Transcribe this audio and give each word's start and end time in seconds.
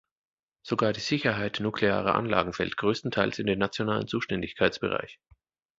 Sogar 0.63 0.93
die 0.93 0.99
Sicherheit 0.99 1.59
nuklearer 1.59 2.15
Anlagen 2.15 2.53
fällt 2.53 2.75
größtenteils 2.75 3.37
in 3.37 3.45
den 3.45 3.59
nationalen 3.59 4.07
Zuständigkeitsbereich. 4.07 5.19